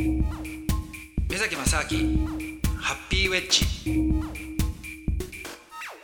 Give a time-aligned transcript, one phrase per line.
[0.00, 2.26] 目崎正明
[2.78, 3.66] ハッピーウェッジ。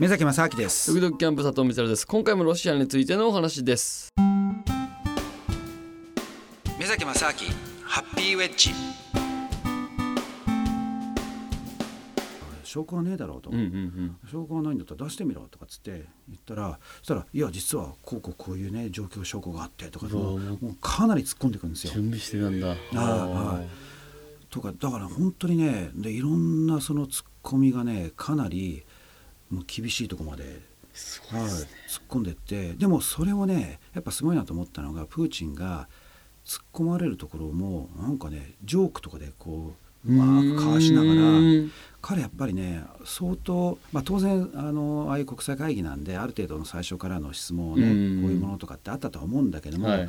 [0.00, 0.92] 目崎正明です。
[0.92, 2.04] ドキドキキャンプ佐藤光です。
[2.04, 4.12] 今回もロシアについてのお話です。
[6.76, 7.32] 目崎正明
[7.84, 8.70] ハッピーウェッジ
[12.74, 13.54] 証拠はねえだろうと、う。
[13.54, 21.92] んうん証拠がないんだったら出してみろとかっつって言ったらそしたら「いや実はこうこうこういうね状況証拠があって」とかもうかなり突っ込んでいくんですよ。
[21.92, 22.74] 準備してたんだ。
[22.96, 23.68] あはい。
[24.50, 28.82] とかだから本当にねでいろんなその突っ込みがねかなり
[29.50, 30.60] もう厳しいところまで、
[30.92, 31.66] すごいはい、突っ
[32.08, 35.88] 込んでってでもそれをねやっぱすごいなと思ったのがプーチンが
[36.44, 41.72] 突っ込まれるところもなんかねジョークとかでこううまくかわしながらうん
[42.04, 48.22] 彼やっぱりね相当、まあ、当然あのああいう国際会議なんである程度の最初からの質問をね、うん。
[48.22, 50.08] こういうものとかってあったとは思うんだけども、はい。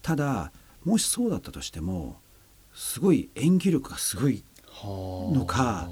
[0.00, 0.52] ただ
[0.86, 2.16] もしそうだったとしても
[2.72, 5.38] すごい演技力がすごいはあ。
[5.38, 5.90] のか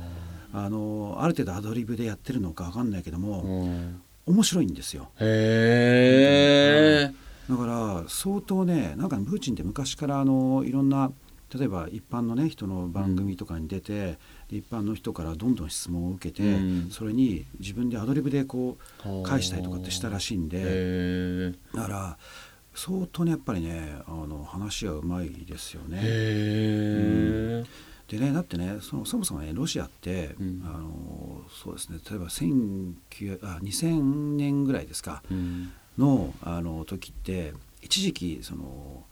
[0.54, 4.00] あのある程度アドリブでやってるのか分かんないけども、うん。
[4.24, 5.10] 面白いんですよ。
[5.20, 7.14] へえ。
[7.50, 11.12] だから相当ねなんかプーチンって昔からあのいろんな
[11.54, 16.90] 例えば一般のね人の番組とかに出て、で一般の人からどんどん質問を受けて、うん。
[16.90, 22.18] それに自分でアドリブでこう返したりとかってしたらしいんでだから
[22.74, 26.00] 相当ねやっぱりねあの話はうまいですよね。
[28.08, 30.62] でねだってねそのそもそもねロシアって、うん。
[30.64, 35.72] あのそうですね例えば19あ2000年ぐらいですかうん。
[35.98, 39.04] のあの時って一時期その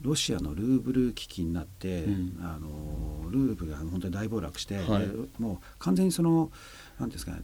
[0.00, 2.38] ロシアのルーブル危機になって、うん。
[2.42, 5.06] あのルーブルが本当に大暴落して、はい。
[5.06, 5.06] で
[5.38, 6.50] もう完全にその
[6.98, 7.42] 何ですかね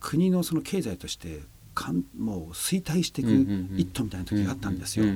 [0.00, 1.40] 国のその経済として
[1.74, 3.30] かんもう衰退していく
[3.76, 5.06] 一途みたいな時があったんですよ。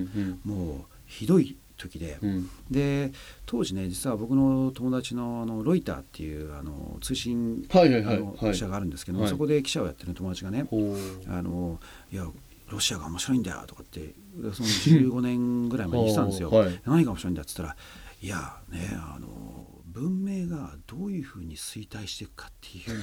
[0.45, 2.51] もうひどい時で、うん。
[2.71, 3.13] で
[3.47, 9.29] 当時ね実は僕の友達のあのロイターっていうあの通信記者があるんですけど、はい。
[9.29, 10.97] そこで記者をやってる友達がね、ほう。
[11.29, 11.81] あの
[12.13, 12.27] いや
[12.71, 14.15] ロシアが面白いんだよとかって
[14.55, 14.69] その
[15.03, 16.51] 15年ぐらい前に言ってたんですよ。
[16.51, 16.81] はい。
[16.85, 17.77] 何が面白いんだって言ったら
[18.23, 22.99] いやねあの文明がどういうふうに衰退していくかっていう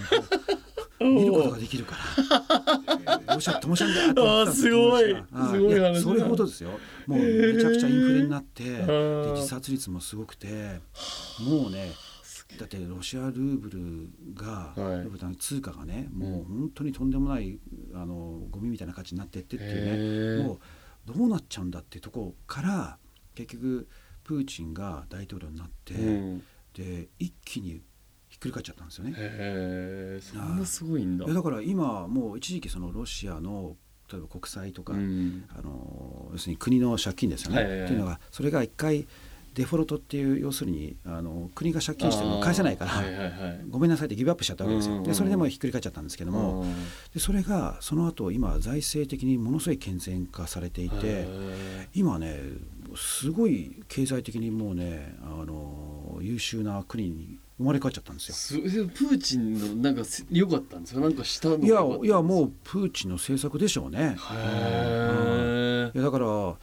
[1.02, 1.96] のを 見ることができるか
[3.28, 5.04] らロシアって面白いんだよって言ってたんですごい。
[5.06, 5.88] すごい話だ。
[5.90, 6.72] やそれほどですよ。
[7.06, 9.34] もうめちゃくちゃインフレになって でー。
[9.34, 10.80] 自殺率もすごくて
[11.42, 11.94] もうね
[12.58, 15.36] だってロシアルーブルが、はい。
[15.38, 17.60] 通貨がねもう本当にとんでもない
[17.94, 20.60] あのゴミみたいな価値になってってっていうねもう
[21.06, 22.98] どうなっちゃうんだっていうところから
[23.36, 23.88] 結局
[24.24, 26.44] プーチンが大統領になって、うん。
[26.74, 27.82] で一気に
[28.30, 29.14] ひっくり返っちゃったんですよね。
[29.16, 31.26] へえそんなすごいんだ。
[31.26, 33.76] だから今もう一時期そのロシアの
[34.12, 35.46] 例えば国債とか、うん。
[35.50, 39.08] あの要するに国の借金ですよね、っていうのがそれが一回
[39.58, 43.62] デフォルトっていう要するにあの国が借金してるのを返せないから、はいはいはい。
[43.68, 45.10] ごめんなさいってギブアップしちゃったわけですよ、うんうんうん。
[45.10, 46.76] でそれでもうひっくり返っちゃったんですけども、うん。
[47.12, 52.40] でそれがその後今財政的にものすごい健全化されていてへ今ね
[52.96, 58.62] すごい経済的にもうねあの優秀な国に生まれ変わっちゃったんですよ。
[58.86, 64.16] プーチンのなんかせ良かったんですよなんかしたいやいやもうプーチンの政策でしょうね。
[64.32, 66.56] へいやだから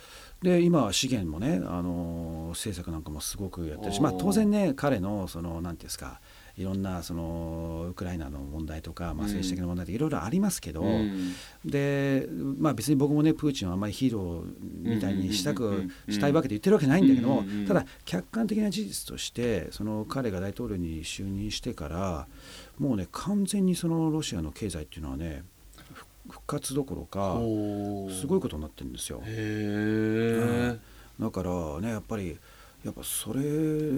[0.44, 6.20] で今資源もねあの政策なんかもすごくやってるし、まあ、当然ね彼のそのなんていうんですか
[6.58, 9.18] いろんなそのウクライナの問題とか、まあ、うん。
[9.22, 11.34] 政治的な問題っていろいろありますけど、えうん。
[11.64, 12.28] で、
[12.58, 22.28] まあ、別に僕もねプーチンはあんまりヒーローみたいにしたくしたいわけで言ってるわけないんだけどもただ客観的な事実としてその彼が大統領に就任してから
[22.78, 25.42] もうね完全にそのロシアの経済っていうのはね
[26.46, 27.38] 活どころか
[28.14, 29.22] すごいことになってるんですよ。
[29.24, 30.78] へえ
[31.20, 32.38] だからねやっぱり
[32.84, 33.40] やっぱそれ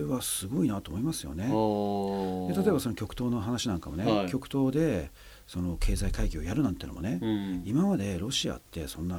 [0.05, 1.45] はすごいなと思いますよね。
[1.45, 4.31] で例えばその極東の話なんかもね、はい。
[4.31, 5.11] 極東で
[5.47, 7.63] その経済会議をやるなんてのもね、うん。
[7.67, 9.19] 今までロシアってそんなあ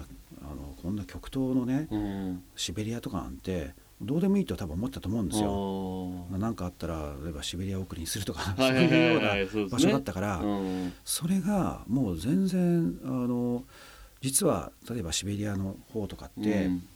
[0.55, 2.43] のこんな極東のねうん。
[2.55, 5.47] シベリアとかなんてどうでもいいと多分思ったと思うんですよ。
[6.31, 8.87] よなんかあったら例えばシベリア送りにするとかはそういはいはい。
[8.87, 10.93] いうような場所だったからうん。
[11.03, 13.63] それがもう全然あの
[14.21, 16.87] 実は例えばシベリアの方とかって、うん。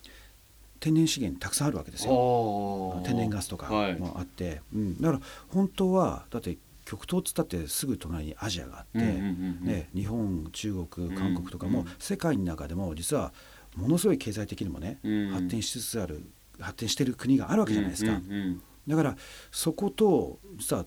[0.79, 3.01] 天然資源たくさんあるわけですよ。
[3.05, 3.99] 天然ガスとかはい。
[3.99, 13.31] もあって、うん、だから本当はだって極東っつったってすぐ隣にアジアがあって、ね、日本中国韓国とかも世界の中でも実は
[13.75, 15.29] ものすごい経済的にもね、うん。
[15.29, 16.23] 発展しつつある
[16.61, 19.15] 発展してる国があるわけじゃないですか、うんうんだから
[19.51, 20.85] そこと実は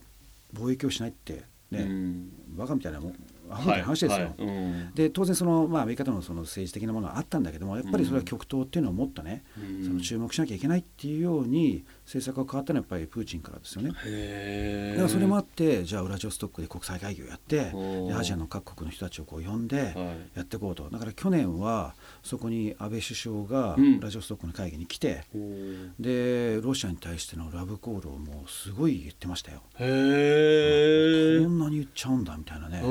[0.52, 2.32] 貿易をしないってうんね、うん。
[2.56, 3.12] バカみたいなもん
[3.50, 4.16] アホみたいな話ですよ。
[4.16, 4.94] はいはいうん。
[4.94, 9.84] で当然その、まあ、アメリカとのその政治的なものはあったんだけどもやっぱりそれは極東っていうのをもっとね、うん。
[9.84, 13.92] その注目しなきゃいけないっていうように政策が変わったのはやっぱりプーチンからですよね。
[14.06, 17.72] へだからそれもあってじゃあウラジオストックで国際会議をやって
[18.16, 19.94] アジアの各国の人たちをこう呼んではい。
[20.34, 20.88] やっていこうと。
[20.90, 23.98] だから去年はそこに安倍首相がうん。
[23.98, 29.62] ウラジオストックの会議に来て、おーでロシアに対してのラブコールをもうすごい言ってましたよ。
[29.78, 32.82] へえこんなに言っちゃうんだみたいなね。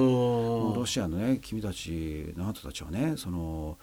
[0.44, 3.78] ロロシアのね君たちあなたたちはねその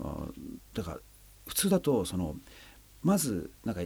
[0.00, 0.26] あ
[0.74, 0.98] だから
[1.46, 2.36] 普通だとその
[3.02, 3.82] まずなんか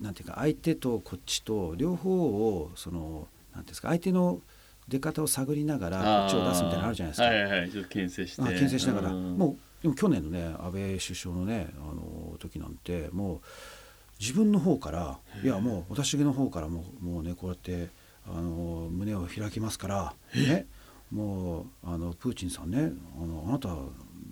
[0.00, 4.40] なんていうか相手とこっちと両方をそのなんていうんですか相手の
[4.88, 7.24] 出方を探りながらこっちを出すみたいなのあるじゃないですか。
[7.26, 8.42] はいはいはいちょっと牽制して。
[8.42, 9.38] あ牽制しながら、うん。
[9.38, 13.40] もうでも去年のね安倍首相のねあの時なんてもう
[14.20, 17.88] 自分の方からいやもう私の方からもうもうねこうやって
[18.26, 20.66] あの胸を開きますからね
[21.14, 22.90] もうあのプーチンさんね
[23.22, 23.68] あのあなた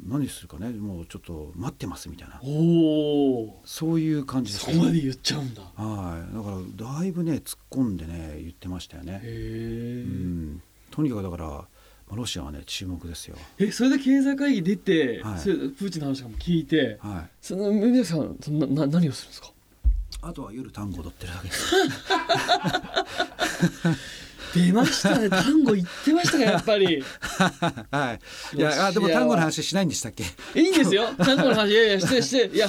[0.04, 2.40] 何するかねもうちょっと待ってますみたいな。
[2.42, 5.62] おおそういう感じでそすこまで言っちゃうんだ。
[5.62, 6.34] はい。
[6.34, 9.20] だからだいぶね突っ込んでね言ってましたよね。
[9.22, 11.66] へうん、とにかくだからま
[12.10, 13.36] あロシアはね注目ですよ。
[13.60, 15.38] えそれで経済会議出て、はい。
[15.38, 17.30] それプーチンの話とかも聞いてはい。
[17.40, 19.52] その皆さんそんなな何をするんですか？
[20.22, 21.74] あとは夜単語踊ってるだけです。
[24.54, 25.28] 出ましたね。
[25.30, 27.02] 単語言ってましたかやっぱり。
[27.90, 28.18] は
[28.54, 28.56] い。
[28.56, 30.24] いや、あでも単語の話しないんでしたっけ？
[30.54, 31.06] いいんですよ。
[31.18, 32.68] 単語の話いやいやしてしていや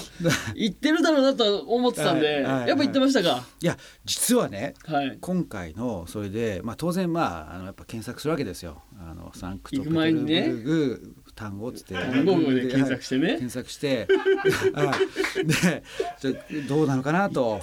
[0.56, 2.70] 言ってるだろうなとは思ってたんで、はいはいはい。
[2.70, 3.44] やっぱ言ってましたか？
[3.62, 4.74] いや、実はね。
[4.86, 5.18] はい。
[5.20, 8.82] 今回のそれで、まあ、当然まああのやっぱ検索するわけですよ。
[9.00, 11.96] あのサンクトペテルブルグ単語っつって。
[11.96, 13.28] 単語で検索してね。
[13.28, 14.08] はい検索して、
[14.74, 14.96] は
[15.42, 15.84] い、で
[16.22, 17.60] じゃあどうなのかなと。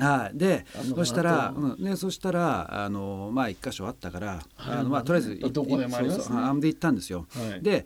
[0.00, 0.64] はい、で
[0.94, 4.78] そしたら、うん、ね、そしたらあのまあ一箇所あったから、はい。
[4.78, 6.24] あのまあとりあえずどこでもありますね。
[6.24, 7.26] そうそうあんで行ったんですよ。
[7.30, 7.62] はい。
[7.62, 7.84] で、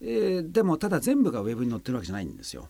[0.00, 2.68] えーでもただ全部がウェブに載ってるわけじゃないんですよ。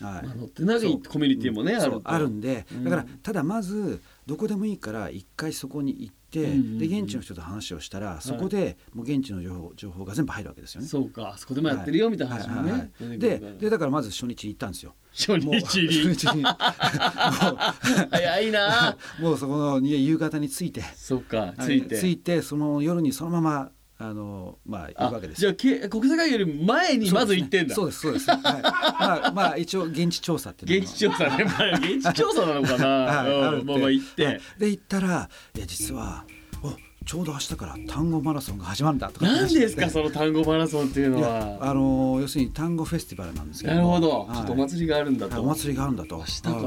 [0.00, 0.26] はい。
[0.26, 2.66] まあ、乗ってないコミュニティもね、あるあるんで。
[2.72, 2.84] うん。
[2.84, 10.86] だからただまずどこでもいいから一回そこに行って、うんうんうんで現地の人と話をしたらそこでもう現地の情報情報が全部入るわけですよね。
[10.86, 11.32] そうか。
[11.34, 13.18] あそこでもやってるよみたいな話もね、はいはいはい。
[13.18, 14.94] ででだからまず初日に行ったんですよ。
[15.12, 16.44] 初もう日初に。
[18.10, 18.96] 早いな。
[19.18, 20.82] う もうそこの夕方に着いて。
[20.94, 21.62] そうかはい。
[21.62, 23.70] ついて、着いてその夜にそのまま
[24.02, 25.40] あのまあ行くあわけです。
[25.42, 27.74] じゃあけ国際会議より前にまず行ってんだ。
[27.74, 28.24] そうですねそうです。
[28.24, 34.40] そうです、はい、まあ まあ一応現地調査っていうの現地調査ね、まあ、現地調査なのかな、 はいまあまあ行って、はい。
[34.58, 36.39] で行ったらいや実はお
[37.10, 41.58] ちょうど明日から単語マラソンが始まるんだとか何ですかその単語マラソンっていうのは。
[41.60, 44.36] あの要するに単語フェスティバルなんですけどなるほど、はい。
[44.36, 46.18] ちょっとお祭りがあるんだと、はいお祭りがあるんだと。
[46.18, 46.54] 明日から。
[46.54, 46.66] ちょ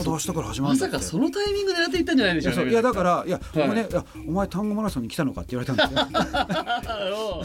[0.00, 3.62] うど明日から始まるまさかそのタイミング狙って行ったんじゃないでしょうねいやだからいや、はい。
[3.62, 6.00] お前ねいやお前単語マラソンに来たのかって言われたんですよ。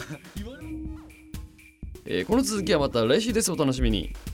[2.06, 3.52] えーこの続きはまた来週です。
[3.52, 4.14] お楽しみに「